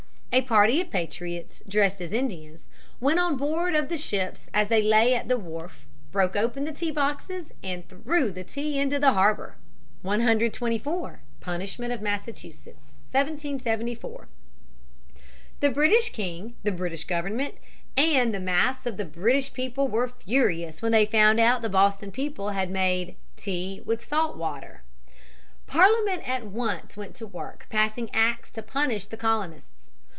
A 0.33 0.41
party 0.43 0.79
of 0.79 0.89
patriots, 0.89 1.61
dressed 1.67 1.99
as 1.99 2.13
Indians, 2.13 2.65
went 3.01 3.19
on 3.19 3.35
board 3.35 3.75
of 3.75 3.89
the 3.89 3.97
ships 3.97 4.49
as 4.53 4.69
they 4.69 4.81
lay 4.81 5.13
at 5.13 5.27
the 5.27 5.37
wharf, 5.37 5.85
broke 6.13 6.37
open 6.37 6.63
the 6.63 6.71
tea 6.71 6.89
boxes, 6.89 7.51
and 7.61 7.85
threw 7.89 8.31
the 8.31 8.45
tea 8.45 8.79
into 8.79 8.97
the 8.97 9.11
harbor. 9.11 9.57
[Sidenote: 10.03 10.39
Repressive 10.39 10.47
acts, 10.47 10.61
1774. 10.63 10.87
McMaster, 10.87 10.87
120.] 10.87 10.89
124. 11.03 11.19
Punishment 11.41 11.91
of 11.93 12.01
Massachusetts, 12.01 12.87
1774. 13.11 14.27
The 15.59 15.69
British 15.69 16.09
king, 16.13 16.53
the 16.63 16.71
British 16.71 17.03
government, 17.03 17.55
and 17.97 18.33
the 18.33 18.39
mass 18.39 18.85
of 18.85 18.95
the 18.95 19.03
British 19.03 19.51
people 19.51 19.89
were 19.89 20.07
furious 20.07 20.81
when 20.81 20.93
they 20.93 21.05
found 21.05 21.39
that 21.39 21.61
the 21.61 21.67
Boston 21.67 22.09
people 22.09 22.51
had 22.51 22.71
made 22.71 23.17
"tea 23.35 23.81
with 23.83 24.05
salt 24.05 24.37
water." 24.37 24.83
Parliament 25.67 26.25
at 26.25 26.47
once 26.47 26.95
went 26.95 27.15
to 27.15 27.27
work 27.27 27.67
passing 27.69 28.09
acts 28.13 28.49
to 28.51 28.63
punish 28.63 29.07
the 29.07 29.17
colonists. 29.17 29.67